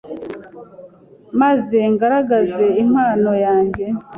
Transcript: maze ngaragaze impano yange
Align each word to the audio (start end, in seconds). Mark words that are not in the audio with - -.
maze 1.41 1.79
ngaragaze 1.93 2.65
impano 2.83 3.31
yange 3.45 3.85